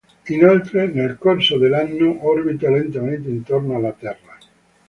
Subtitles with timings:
[0.29, 4.35] Inoltre, nel corso dell'anno, "orbita" lentamente intorno alla Terra.